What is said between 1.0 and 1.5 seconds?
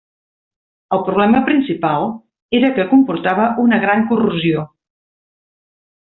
problema